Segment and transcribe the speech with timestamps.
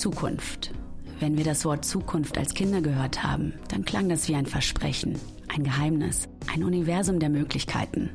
[0.00, 0.72] Zukunft.
[1.18, 5.18] Wenn wir das Wort Zukunft als Kinder gehört haben, dann klang das wie ein Versprechen,
[5.48, 8.10] ein Geheimnis, ein Universum der Möglichkeiten.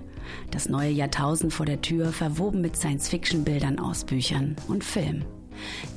[0.51, 5.25] Das neue Jahrtausend vor der Tür, verwoben mit Science-Fiction-Bildern aus Büchern und Film.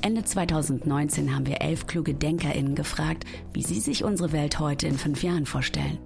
[0.01, 4.97] Ende 2019 haben wir elf kluge DenkerInnen gefragt, wie sie sich unsere Welt heute in
[4.97, 5.97] fünf Jahren vorstellen.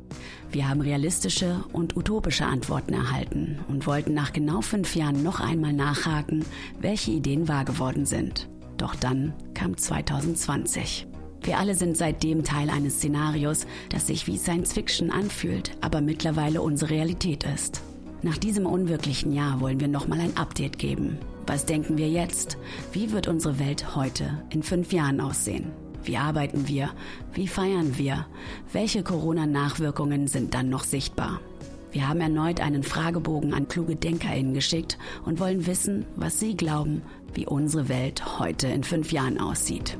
[0.51, 5.73] Wir haben realistische und utopische Antworten erhalten und wollten nach genau fünf Jahren noch einmal
[5.73, 6.45] nachhaken,
[6.79, 8.49] welche Ideen wahr geworden sind.
[8.79, 11.05] Doch dann kam 2020.
[11.43, 16.61] Wir alle sind seitdem Teil eines Szenarios, das sich wie Science Fiction anfühlt, aber mittlerweile
[16.61, 17.81] unsere Realität ist.
[18.21, 21.17] Nach diesem unwirklichen Jahr wollen wir nochmal ein Update geben.
[21.45, 22.57] Was denken wir jetzt?
[22.91, 25.71] Wie wird unsere Welt heute in fünf Jahren aussehen?
[26.03, 26.91] Wie arbeiten wir?
[27.33, 28.25] Wie feiern wir?
[28.71, 31.41] Welche Corona-Nachwirkungen sind dann noch sichtbar?
[31.91, 37.01] Wir haben erneut einen Fragebogen an kluge DenkerInnen geschickt und wollen wissen, was sie glauben,
[37.33, 39.97] wie unsere Welt heute in fünf Jahren aussieht.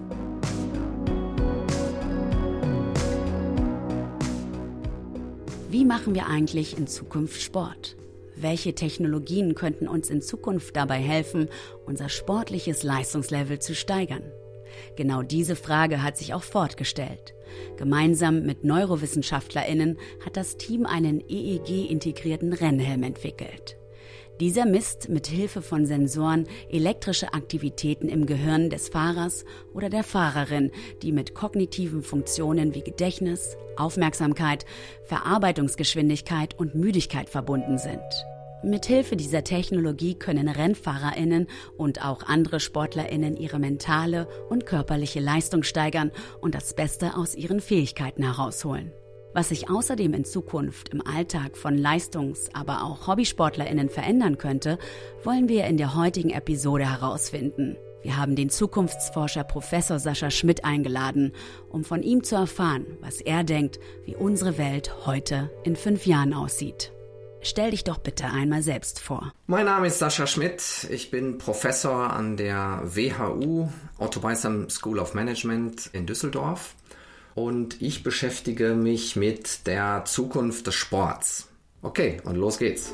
[5.69, 7.95] Wie machen wir eigentlich in Zukunft Sport?
[8.35, 11.47] Welche Technologien könnten uns in Zukunft dabei helfen,
[11.85, 14.23] unser sportliches Leistungslevel zu steigern?
[14.95, 17.33] Genau diese Frage hat sich auch fortgestellt.
[17.77, 23.78] Gemeinsam mit NeurowissenschaftlerInnen hat das Team einen EEG-integrierten Rennhelm entwickelt.
[24.39, 30.71] Dieser misst mit Hilfe von Sensoren elektrische Aktivitäten im Gehirn des Fahrers oder der Fahrerin,
[31.01, 34.65] die mit kognitiven Funktionen wie Gedächtnis, Aufmerksamkeit,
[35.03, 37.99] Verarbeitungsgeschwindigkeit und Müdigkeit verbunden sind.
[38.63, 46.11] Mithilfe dieser Technologie können Rennfahrerinnen und auch andere Sportlerinnen ihre mentale und körperliche Leistung steigern
[46.39, 48.93] und das Beste aus ihren Fähigkeiten herausholen.
[49.33, 54.79] Was sich außerdem in Zukunft im Alltag von Leistungs-, aber auch Hobbysportlerinnen verändern könnte,
[55.23, 57.77] wollen wir in der heutigen Episode herausfinden.
[58.01, 61.33] Wir haben den Zukunftsforscher Professor Sascha Schmidt eingeladen,
[61.69, 66.33] um von ihm zu erfahren, was er denkt, wie unsere Welt heute in fünf Jahren
[66.33, 66.91] aussieht.
[67.41, 69.31] Stell dich doch bitte einmal selbst vor.
[69.47, 70.87] Mein Name ist Sascha Schmidt.
[70.89, 76.75] Ich bin Professor an der WHU Otto Beisam School of Management in Düsseldorf
[77.35, 81.47] und ich beschäftige mich mit der Zukunft des Sports.
[81.81, 82.93] Okay, und los geht's.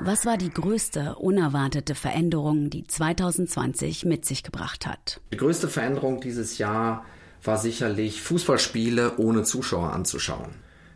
[0.00, 5.20] Was war die größte unerwartete Veränderung, die 2020 mit sich gebracht hat?
[5.32, 7.04] Die größte Veränderung dieses Jahr
[7.44, 10.50] war sicherlich Fußballspiele ohne Zuschauer anzuschauen.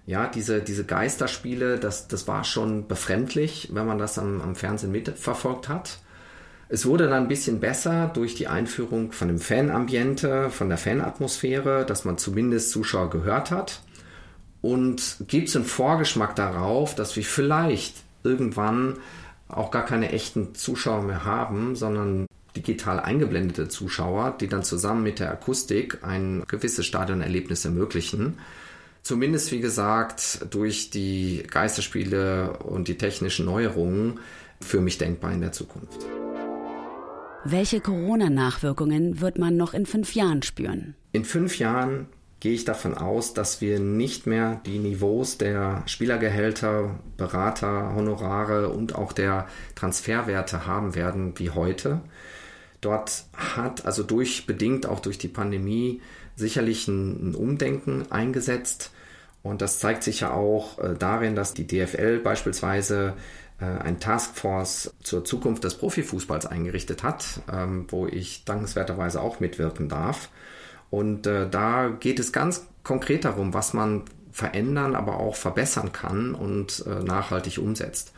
[0.06, 4.92] Ja, diese, diese Geisterspiele, das, das war schon befremdlich, wenn man das am, am Fernsehen
[4.92, 5.98] mitverfolgt hat.
[6.69, 11.87] Es wurde dann ein bisschen besser durch die Einführung von dem Fanambiente, von der Fanatmosphäre,
[11.87, 13.82] dass man zumindest Zuschauer gehört hat.
[14.62, 17.94] Und gibt es einen Vorgeschmack darauf, dass wir vielleicht
[18.25, 18.99] irgendwann
[19.49, 25.21] auch gar keine echten Zuschauer mehr haben, sondern digital eingeblendete Zuschauer, die dann zusammen mit
[25.21, 28.38] der Akustik ein gewisses Stadionerlebnis ermöglichen.
[29.03, 34.19] Zumindest, wie gesagt, durch die Geisterspiele und die technischen Neuerungen
[34.60, 36.06] für mich denkbar in der Zukunft.
[37.49, 40.97] Welche Corona-Nachwirkungen wird man noch in fünf Jahren spüren?
[41.12, 42.09] In fünf Jahren
[42.41, 48.97] gehe ich davon aus, dass wir nicht mehr die Niveaus der Spielergehälter, Berater, Honorare und
[48.97, 49.47] auch der
[49.77, 52.01] Transferwerte haben werden wie heute.
[52.81, 56.01] Dort hat also durch bedingt auch durch die Pandemie
[56.34, 58.91] sicherlich ein, ein Umdenken eingesetzt
[59.47, 63.15] und das zeigt sich ja auch äh, darin, dass die DFL beispielsweise
[63.65, 70.28] ein Taskforce zur Zukunft des Profifußballs eingerichtet hat, ähm, wo ich dankenswerterweise auch mitwirken darf.
[70.91, 76.34] Und äh, da geht es ganz konkret darum, was man verändern, aber auch verbessern kann
[76.34, 78.12] und äh, nachhaltig umsetzt.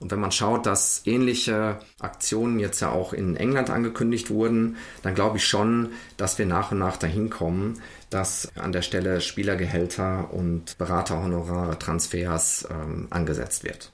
[0.00, 5.14] Und wenn man schaut, dass ähnliche Aktionen jetzt ja auch in England angekündigt wurden, dann
[5.14, 7.80] glaube ich schon, dass wir nach und nach dahin kommen,
[8.10, 13.93] dass an der Stelle Spielergehälter und Beraterhonorare, Transfers ähm, angesetzt wird.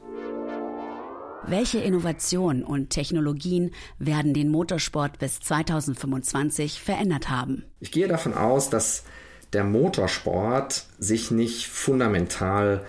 [1.46, 7.64] Welche Innovationen und Technologien werden den Motorsport bis 2025 verändert haben?
[7.80, 9.04] Ich gehe davon aus, dass
[9.52, 12.84] der Motorsport sich nicht fundamental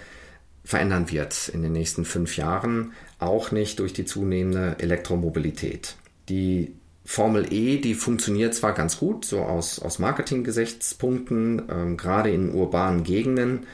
[0.64, 5.96] verändern wird in den nächsten fünf Jahren, auch nicht durch die zunehmende Elektromobilität.
[6.30, 12.54] Die Formel E, die funktioniert zwar ganz gut, so aus, aus Marketinggesichtspunkten, ähm, gerade in
[12.54, 13.66] urbanen Gegenden,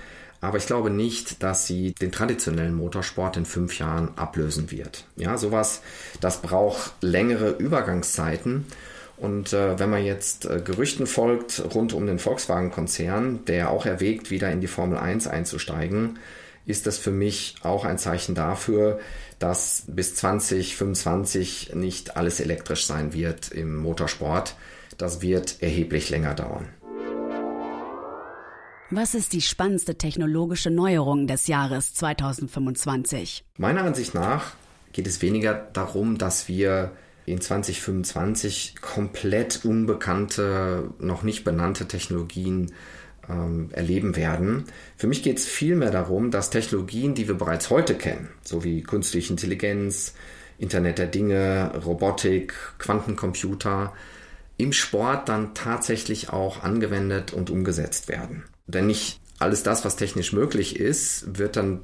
[0.41, 5.05] aber ich glaube nicht, dass sie den traditionellen Motorsport in fünf Jahren ablösen wird.
[5.15, 5.81] Ja, sowas,
[6.21, 8.65] das braucht längere Übergangszeiten.
[9.17, 14.29] Und äh, wenn man jetzt äh, Gerüchten folgt rund um den Volkswagen-Konzern, der auch erwägt,
[14.29, 16.19] wieder in die Formel 1 einzusteigen,
[16.67, 18.99] ist das für mich auch ein Zeichen dafür,
[19.39, 24.55] dass bis 2025 nicht alles elektrisch sein wird im Motorsport.
[24.97, 26.69] das wird erheblich länger dauern.
[28.89, 33.43] Was ist die spannendste technologische Neuerung des Jahres 2025?
[33.57, 34.53] Meiner Ansicht nach
[34.93, 36.93] geht es weniger darum, dass wir
[37.25, 42.71] in 2025 komplett unbekannte, noch nicht benannte Technologien
[43.29, 44.63] ähm, erleben werden.
[44.95, 48.83] Für mich geht es vielmehr darum, dass Technologien, die wir bereits heute kennen, so wie
[48.83, 50.13] künstliche Intelligenz,
[50.59, 53.91] Internet der Dinge, Robotik, Quantencomputer,
[54.55, 58.45] im Sport dann tatsächlich auch angewendet und umgesetzt werden.
[58.67, 61.81] Denn nicht alles das, was technisch möglich ist, wird dann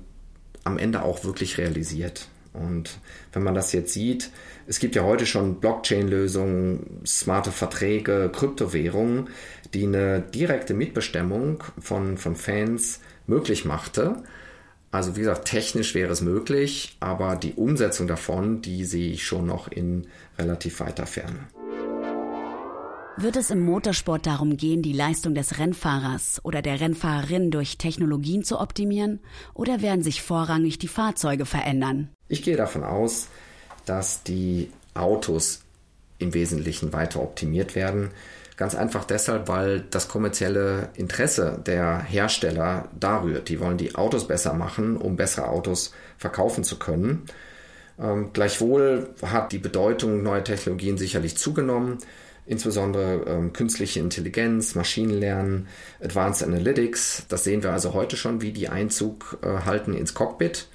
[0.63, 2.27] am Ende auch wirklich realisiert.
[2.53, 3.00] Und
[3.31, 4.30] wenn man das jetzt sieht,
[4.68, 9.30] es gibt ja heute schon Blockchain-Lösungen, smarte Verträge, Kryptowährungen,
[9.74, 14.24] die eine direkte Mitbestimmung von, von Fans möglich machte.
[14.91, 19.47] Also wie gesagt, technisch wäre es möglich, aber die Umsetzung davon, die sehe ich schon
[19.47, 20.06] noch in
[20.38, 21.47] relativ weiter Ferne.
[23.15, 28.44] Wird es im Motorsport darum gehen, die Leistung des Rennfahrers oder der Rennfahrerin durch Technologien
[28.44, 29.19] zu optimieren?
[29.54, 32.10] Oder werden sich vorrangig die Fahrzeuge verändern?
[32.27, 33.27] Ich gehe davon aus,
[33.86, 35.62] dass die Autos
[36.18, 38.10] im Wesentlichen weiter optimiert werden.
[38.57, 43.48] Ganz einfach deshalb, weil das kommerzielle Interesse der Hersteller da rührt.
[43.50, 47.25] Die wollen die Autos besser machen, um bessere Autos verkaufen zu können.
[48.00, 52.00] Ähm, gleichwohl hat die Bedeutung neuer Technologien sicherlich zugenommen
[52.45, 55.67] insbesondere ähm, künstliche Intelligenz, Maschinenlernen,
[56.01, 57.25] Advanced Analytics.
[57.29, 60.67] Das sehen wir also heute schon, wie die Einzug äh, halten ins Cockpit.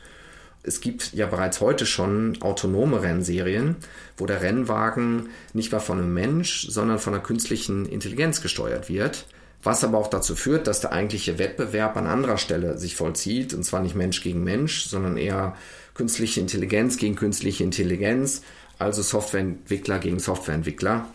[0.63, 3.77] Es gibt ja bereits heute schon autonome Rennserien,
[4.17, 9.27] wo der Rennwagen nicht mehr von einem Mensch, sondern von einer künstlichen Intelligenz gesteuert wird.
[9.63, 13.55] Was aber auch dazu führt, dass der eigentliche Wettbewerb an anderer Stelle sich vollzieht.
[13.55, 15.57] Und zwar nicht Mensch gegen Mensch, sondern eher
[15.95, 18.43] künstliche Intelligenz gegen künstliche Intelligenz.
[18.79, 21.09] Also Softwareentwickler gegen Softwareentwickler.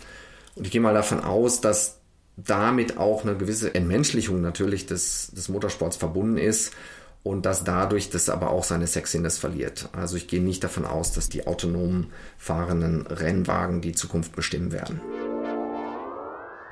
[0.56, 2.00] Und ich gehe mal davon aus, dass
[2.38, 6.74] damit auch eine gewisse Entmenschlichung natürlich des, des Motorsports verbunden ist
[7.22, 9.90] und dass dadurch das aber auch seine Sexiness verliert.
[9.94, 12.08] Also ich gehe nicht davon aus, dass die autonom
[12.38, 15.00] fahrenden Rennwagen die Zukunft bestimmen werden.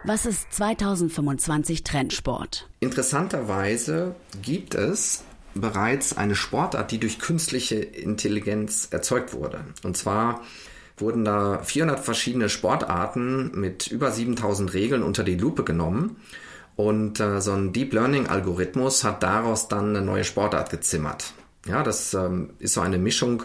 [0.04, 2.68] Was ist 2025 Trendsport?
[2.80, 5.24] Interessanterweise gibt es
[5.54, 9.64] bereits eine Sportart, die durch künstliche Intelligenz erzeugt wurde.
[9.84, 10.42] Und zwar
[11.02, 16.18] wurden da 400 verschiedene Sportarten mit über 7000 Regeln unter die Lupe genommen.
[16.76, 21.34] Und äh, so ein Deep Learning Algorithmus hat daraus dann eine neue Sportart gezimmert.
[21.66, 23.44] Ja, das ähm, ist so eine Mischung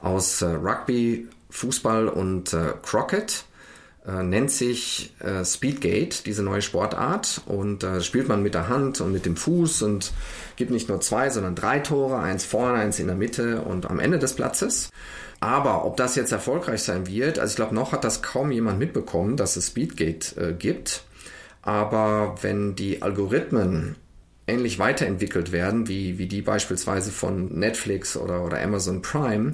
[0.00, 3.44] aus äh, Rugby, Fußball und äh, Crockett.
[4.10, 7.42] Äh, nennt sich äh, Speedgate, diese neue Sportart.
[7.46, 10.12] Und äh, spielt man mit der Hand und mit dem Fuß und
[10.56, 14.00] gibt nicht nur zwei, sondern drei Tore, eins vorne, eins in der Mitte und am
[14.00, 14.90] Ende des Platzes.
[15.40, 18.78] Aber ob das jetzt erfolgreich sein wird, also ich glaube, noch hat das kaum jemand
[18.78, 21.04] mitbekommen, dass es Speedgate äh, gibt.
[21.62, 23.96] Aber wenn die Algorithmen
[24.46, 29.52] ähnlich weiterentwickelt werden, wie, wie die beispielsweise von Netflix oder, oder Amazon Prime,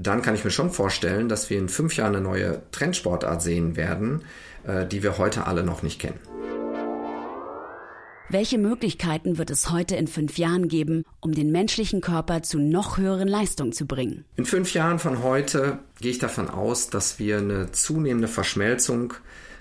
[0.00, 3.76] dann kann ich mir schon vorstellen, dass wir in fünf Jahren eine neue Trendsportart sehen
[3.76, 4.22] werden,
[4.64, 6.20] äh, die wir heute alle noch nicht kennen.
[8.30, 12.98] Welche Möglichkeiten wird es heute in fünf Jahren geben, um den menschlichen Körper zu noch
[12.98, 14.24] höheren Leistungen zu bringen?
[14.36, 19.14] In fünf Jahren von heute gehe ich davon aus, dass wir eine zunehmende Verschmelzung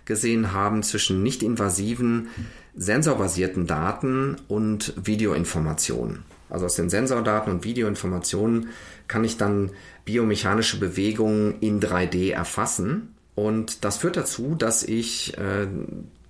[0.06, 2.28] gesehen haben zwischen nicht invasiven,
[2.76, 6.26] sensorbasierten Daten und Videoinformationen.
[6.50, 8.70] Also aus den Sensordaten und Videoinformationen
[9.08, 9.72] kann ich dann
[10.06, 13.16] biomechanische Bewegungen in 3D erfassen.
[13.36, 15.68] Und das führt dazu, dass ich äh,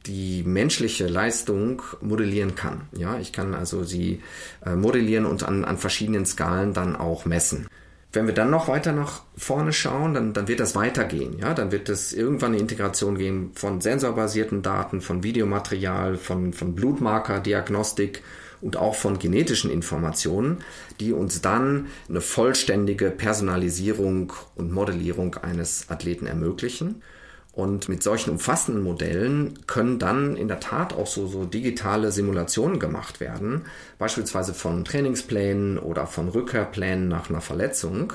[0.05, 2.81] die menschliche Leistung modellieren kann.
[2.97, 4.21] Ja, ich kann also sie
[4.65, 7.67] äh, modellieren und an, an verschiedenen Skalen dann auch messen.
[8.13, 11.37] Wenn wir dann noch weiter nach vorne schauen, dann, dann wird das weitergehen.
[11.39, 16.73] Ja, dann wird es irgendwann eine Integration gehen von sensorbasierten Daten, von Videomaterial, von, von
[16.73, 18.23] Blutmarkerdiagnostik
[18.61, 20.59] und auch von genetischen Informationen,
[20.99, 27.01] die uns dann eine vollständige Personalisierung und Modellierung eines Athleten ermöglichen.
[27.57, 32.79] Und mit solchen umfassenden Modellen können dann in der Tat auch so, so digitale Simulationen
[32.79, 33.63] gemacht werden,
[33.97, 38.13] beispielsweise von Trainingsplänen oder von Rückkehrplänen nach einer Verletzung,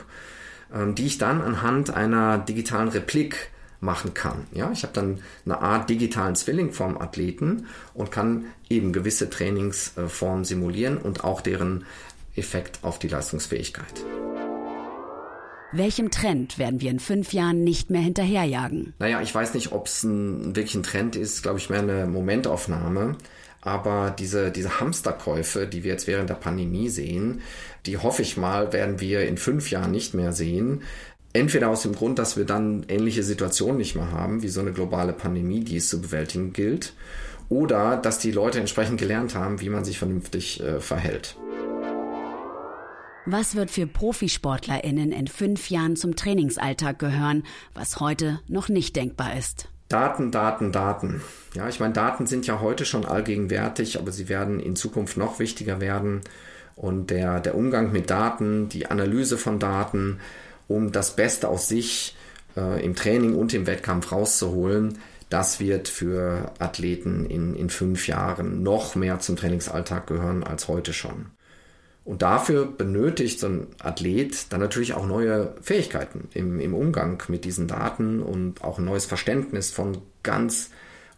[0.72, 3.50] ähm, die ich dann anhand einer digitalen Replik
[3.82, 4.46] machen kann.
[4.52, 10.44] Ja, ich habe dann eine Art digitalen Zwilling vom Athleten und kann eben gewisse Trainingsformen
[10.44, 11.84] simulieren und auch deren
[12.36, 14.04] Effekt auf die Leistungsfähigkeit.
[15.74, 18.92] Welchem Trend werden wir in fünf Jahren nicht mehr hinterherjagen?
[18.98, 22.06] Naja, ich weiß nicht, ob es ein, wirklich ein Trend ist, glaube ich, mehr eine
[22.06, 23.16] Momentaufnahme.
[23.62, 27.40] Aber diese, diese Hamsterkäufe, die wir jetzt während der Pandemie sehen,
[27.86, 30.82] die hoffe ich mal, werden wir in fünf Jahren nicht mehr sehen.
[31.34, 34.72] Entweder aus dem Grund, dass wir dann ähnliche Situationen nicht mehr haben, wie so eine
[34.72, 36.92] globale Pandemie, die es zu bewältigen gilt,
[37.48, 41.36] oder dass die Leute entsprechend gelernt haben, wie man sich vernünftig äh, verhält.
[43.24, 49.36] Was wird für ProfisportlerInnen in fünf Jahren zum Trainingsalltag gehören, was heute noch nicht denkbar
[49.38, 49.68] ist?
[49.88, 51.22] Daten, Daten, Daten.
[51.54, 55.38] Ja, ich meine, Daten sind ja heute schon allgegenwärtig, aber sie werden in Zukunft noch
[55.38, 56.22] wichtiger werden.
[56.74, 60.18] Und der, der Umgang mit Daten, die Analyse von Daten,
[60.74, 62.16] um das Beste aus sich
[62.56, 64.98] äh, im Training und im Wettkampf rauszuholen,
[65.28, 70.92] das wird für Athleten in, in fünf Jahren noch mehr zum Trainingsalltag gehören als heute
[70.92, 71.26] schon.
[72.04, 77.44] Und dafür benötigt so ein Athlet dann natürlich auch neue Fähigkeiten im, im Umgang mit
[77.44, 80.70] diesen Daten und auch ein neues Verständnis von ganz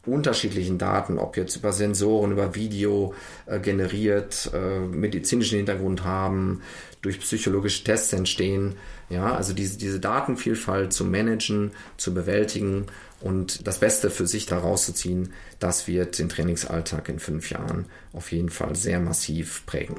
[0.06, 3.14] unterschiedlichen Daten, ob jetzt über Sensoren, über Video
[3.46, 6.62] äh, generiert, äh, medizinischen Hintergrund haben,
[7.02, 8.76] durch psychologische Tests entstehen.
[9.10, 12.86] Ja, also diese, diese Datenvielfalt zu managen, zu bewältigen
[13.20, 17.86] und das Beste für sich daraus zu ziehen, das wird den Trainingsalltag in fünf Jahren
[18.12, 19.96] auf jeden Fall sehr massiv prägen.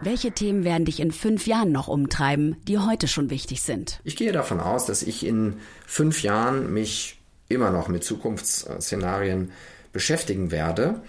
[0.00, 4.00] Welche Themen werden dich in fünf Jahren noch umtreiben, die heute schon wichtig sind?
[4.04, 5.54] Ich gehe davon aus, dass ich in
[5.86, 7.17] fünf Jahren mich
[7.48, 9.52] immer noch mit Zukunftsszenarien
[9.92, 11.02] beschäftigen werde.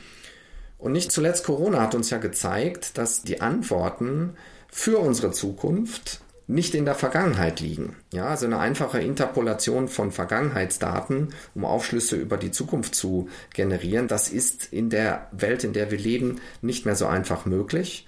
[0.78, 4.36] Und nicht zuletzt Corona hat uns ja gezeigt, dass die Antworten
[4.70, 7.96] für unsere Zukunft nicht in der Vergangenheit liegen.
[8.12, 14.30] Ja, also eine einfache Interpolation von Vergangenheitsdaten, um Aufschlüsse über die Zukunft zu generieren, das
[14.30, 18.08] ist in der Welt, in der wir leben, nicht mehr so einfach möglich.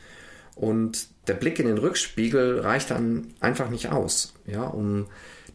[0.56, 5.06] Und der Blick in den Rückspiegel reicht dann einfach nicht aus, ja, um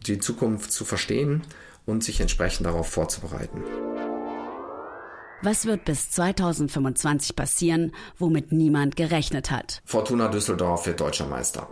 [0.05, 1.43] die Zukunft zu verstehen
[1.87, 3.63] und sich entsprechend darauf vorzubereiten.
[5.41, 9.81] Was wird bis 2025 passieren, womit niemand gerechnet hat?
[9.85, 11.67] Fortuna Düsseldorf wird deutscher Meister.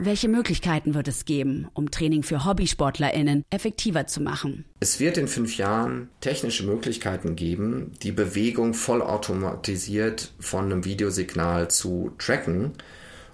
[0.00, 4.64] Welche Möglichkeiten wird es geben, um Training für HobbysportlerInnen effektiver zu machen?
[4.80, 12.10] Es wird in fünf Jahren technische Möglichkeiten geben, die Bewegung vollautomatisiert von einem Videosignal zu
[12.18, 12.72] tracken.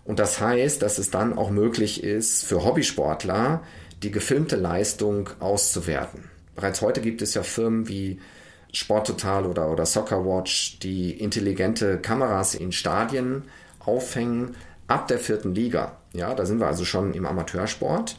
[0.05, 3.63] Und das heißt, dass es dann auch möglich ist, für Hobbysportler
[4.03, 6.31] die gefilmte Leistung auszuwerten.
[6.57, 8.21] Bereits heute gibt es ja Firmen wie
[8.73, 13.45] Sporttotal oder, oder Soccerwatch, die intelligente Kameras in Stadien
[13.81, 15.97] aufhängen ab der vierten Liga.
[16.13, 18.17] Ja, da sind wir also schon im Amateursport.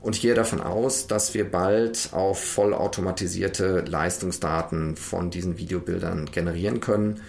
[0.00, 6.80] Und ich gehe davon aus, dass wir bald auf vollautomatisierte Leistungsdaten von diesen Videobildern generieren
[6.80, 7.22] können.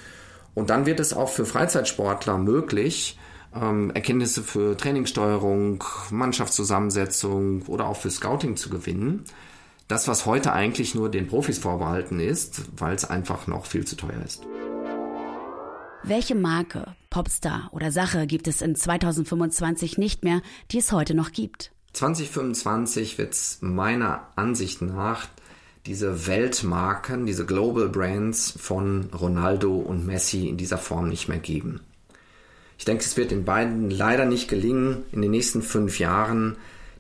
[0.54, 3.18] Und dann wird es auch für Freizeitsportler möglich,
[3.56, 9.24] ähm, Erkenntnisse für Trainingssteuerung, Mannschaftszusammensetzung oder auch für Scouting zu gewinnen.
[9.88, 13.96] Das, was heute eigentlich nur den Profis vorbehalten ist, weil es einfach noch viel zu
[13.96, 14.44] teuer ist.
[16.04, 21.32] Welche Marke, Popstar oder Sache gibt es in 2025 nicht mehr, die es heute noch
[21.32, 21.72] gibt?
[21.94, 25.28] 2025 wird es meiner Ansicht nach
[25.86, 31.82] diese Weltmarken, diese Global Brands von Ronaldo und Messi in dieser Form nicht mehr geben.
[32.78, 36.58] Ich denke, es wird den beiden leider nicht gelingen, in den nächsten fünf Jahren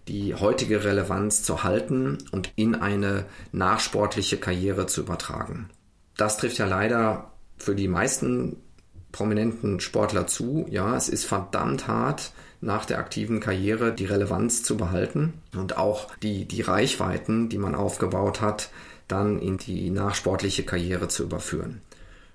[0.08, 5.70] die heutige Relevanz zu halten und in eine nachsportliche Karriere zu übertragen.
[6.16, 8.58] Das trifft ja leider für die meisten
[9.12, 10.66] prominenten Sportler zu.
[10.70, 16.14] Ja, es ist verdammt hart, nach der aktiven Karriere die Relevanz zu behalten und auch
[16.18, 18.70] die, die Reichweiten, die man aufgebaut hat,
[19.08, 21.82] dann in die nachsportliche Karriere zu überführen.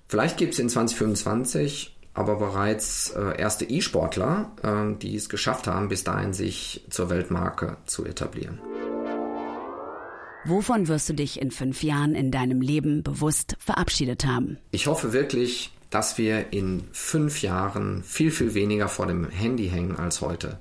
[0.07, 5.89] Vielleicht gibt es in 2025 aber bereits äh, erste E-Sportler, äh, die es geschafft haben,
[5.89, 8.59] bis dahin sich zur Weltmarke zu etablieren.
[10.43, 14.57] Wovon wirst du dich in fünf Jahren in deinem Leben bewusst verabschiedet haben?
[14.71, 19.97] Ich hoffe wirklich, dass wir in fünf Jahren viel, viel weniger vor dem Handy hängen
[19.97, 20.57] als heute.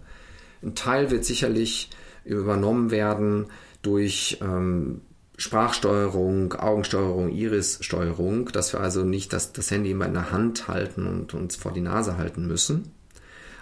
[0.63, 1.89] Ein Teil wird sicherlich
[2.25, 3.47] übernommen werden
[3.81, 5.01] durch ähm,
[5.41, 11.07] Sprachsteuerung, Augensteuerung, Irissteuerung, dass wir also nicht das, das Handy immer in der Hand halten
[11.07, 12.93] und uns vor die Nase halten müssen.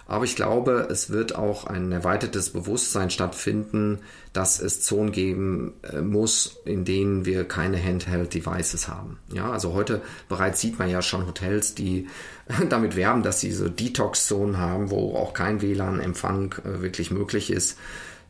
[0.05, 3.99] Aber ich glaube, es wird auch ein erweitertes Bewusstsein stattfinden,
[4.33, 9.17] dass es Zonen geben äh, muss, in denen wir keine Handheld-Devices haben.
[9.31, 12.09] Ja, also heute bereits sieht man ja schon Hotels, die
[12.69, 17.77] damit werben, dass sie so Detox-Zonen haben, wo auch kein WLAN-Empfang äh, wirklich möglich ist,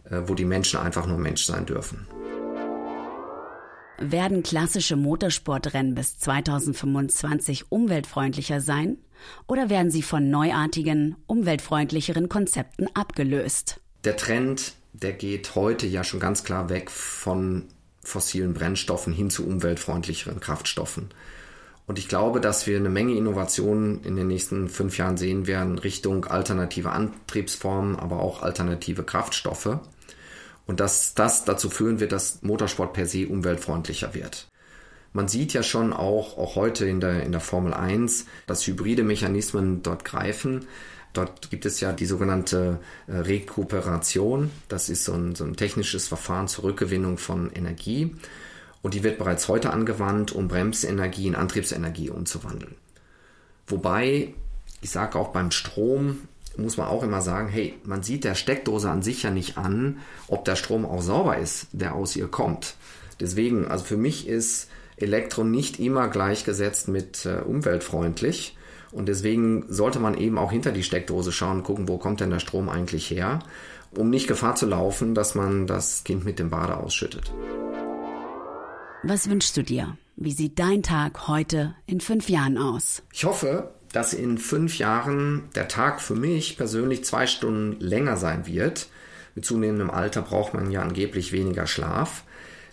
[0.08, 2.06] äh, wo die Menschen einfach nur Mensch sein dürfen.
[4.02, 8.98] Werden klassische Motorsportrennen bis 2025 umweltfreundlicher sein?
[9.46, 13.82] Oder werden sie von neuartigen, umweltfreundlicheren Konzepten abgelöst?
[14.06, 17.66] Der Trend, der geht heute ja schon ganz klar weg von
[18.02, 21.10] fossilen Brennstoffen hin zu umweltfreundlicheren Kraftstoffen.
[21.86, 25.78] Und ich glaube, dass wir eine Menge Innovationen in den nächsten fünf Jahren sehen werden
[25.78, 29.80] Richtung alternative Antriebsformen, aber auch alternative Kraftstoffe.
[30.70, 34.48] Und dass das dazu führen wird, dass Motorsport per se umweltfreundlicher wird.
[35.14, 39.02] Man sieht ja schon auch, auch heute in der, in der Formel 1, dass hybride
[39.02, 40.68] Mechanismen dort greifen.
[41.14, 44.52] Dort gibt es ja die sogenannte äh, Rekuperation.
[44.68, 48.16] Das ist so ein, so ein technisches Verfahren zur Rückgewinnung von Energie.
[48.84, 52.76] Und die wird bereits heute angewandt, um Bremsenergie in Antriebsenergie umzuwandeln.
[53.66, 54.36] Wobei,
[54.82, 56.28] ich sage auch beim Strom,
[56.62, 60.00] muss man auch immer sagen, hey, man sieht der Steckdose an sich ja nicht an,
[60.28, 62.76] ob der Strom auch sauber ist, der aus ihr kommt.
[63.20, 68.56] Deswegen, also für mich ist Elektro nicht immer gleichgesetzt mit äh, umweltfreundlich.
[68.92, 72.40] Und deswegen sollte man eben auch hinter die Steckdose schauen, gucken, wo kommt denn der
[72.40, 73.40] Strom eigentlich her,
[73.96, 77.32] um nicht Gefahr zu laufen, dass man das Kind mit dem Bade ausschüttet.
[79.04, 79.98] Was wünschst du dir?
[80.16, 83.04] Wie sieht dein Tag heute in fünf Jahren aus?
[83.14, 88.46] Ich hoffe, dass in fünf Jahren der Tag für mich persönlich zwei Stunden länger sein
[88.46, 88.88] wird.
[89.36, 92.24] Mit zunehmendem Alter braucht man ja angeblich weniger Schlaf.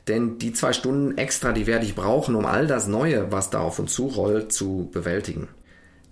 [0.08, 3.60] Denn die zwei Stunden extra, die werde ich brauchen, um all das Neue, was da
[3.60, 5.48] auf uns zurollt, zu bewältigen.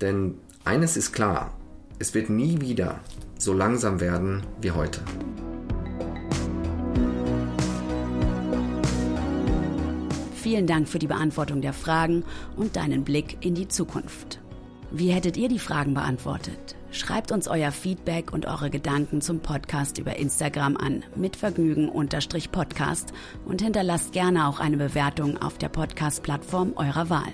[0.00, 0.34] Denn
[0.64, 1.54] eines ist klar,
[1.98, 3.00] es wird nie wieder
[3.38, 5.00] so langsam werden wie heute.
[10.34, 12.24] Vielen Dank für die Beantwortung der Fragen
[12.56, 14.40] und deinen Blick in die Zukunft.
[14.96, 16.76] Wie hättet ihr die Fragen beantwortet?
[16.92, 23.12] Schreibt uns euer Feedback und eure Gedanken zum Podcast über Instagram an mitvergnügen-podcast
[23.44, 27.32] und hinterlasst gerne auch eine Bewertung auf der Podcast-Plattform eurer Wahl.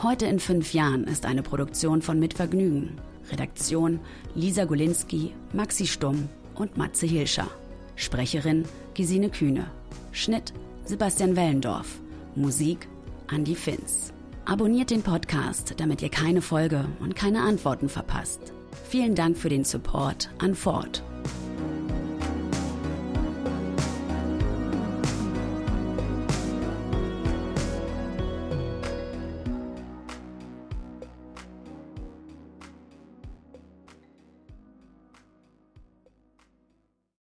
[0.00, 3.00] Heute in fünf Jahren ist eine Produktion von Mitvergnügen.
[3.32, 3.98] Redaktion
[4.36, 7.48] Lisa Golinski, Maxi Stumm und Matze Hilscher.
[7.96, 9.66] Sprecherin Gesine Kühne.
[10.12, 10.52] Schnitt
[10.84, 11.98] Sebastian Wellendorf.
[12.36, 12.86] Musik
[13.28, 14.11] Andy Finz.
[14.44, 18.52] Abonniert den Podcast, damit ihr keine Folge und keine Antworten verpasst.
[18.88, 21.02] Vielen Dank für den Support an Ford.